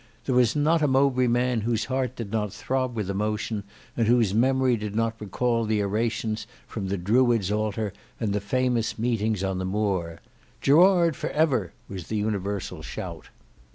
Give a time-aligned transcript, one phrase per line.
[0.25, 3.63] There was not a Mowbray man whose heart did not throb with emotion,
[3.95, 8.97] and whose memory did not recall the orations from the Druid's altar and the famous
[8.97, 10.19] meetings on the moor.
[10.59, 13.29] "Gerard for ever" was the universal shout.